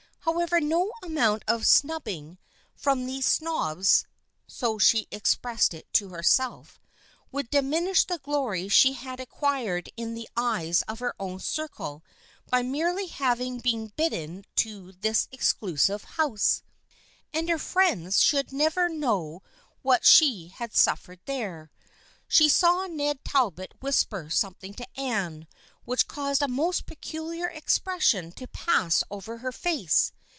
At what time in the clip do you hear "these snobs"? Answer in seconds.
3.07-4.05